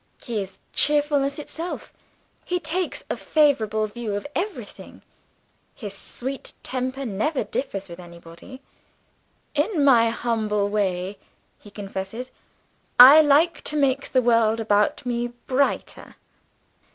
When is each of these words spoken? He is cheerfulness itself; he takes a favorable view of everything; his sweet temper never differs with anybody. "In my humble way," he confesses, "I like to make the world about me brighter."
He 0.23 0.41
is 0.41 0.57
cheerfulness 0.73 1.37
itself; 1.37 1.93
he 2.45 2.59
takes 2.59 3.03
a 3.07 3.15
favorable 3.15 3.85
view 3.85 4.15
of 4.15 4.25
everything; 4.33 5.03
his 5.75 5.93
sweet 5.93 6.53
temper 6.63 7.05
never 7.05 7.43
differs 7.43 7.87
with 7.87 7.99
anybody. 7.99 8.63
"In 9.53 9.83
my 9.83 10.09
humble 10.09 10.69
way," 10.69 11.19
he 11.59 11.69
confesses, 11.69 12.31
"I 12.99 13.21
like 13.21 13.61
to 13.65 13.77
make 13.77 14.09
the 14.11 14.23
world 14.23 14.59
about 14.59 15.05
me 15.05 15.27
brighter." 15.45 16.15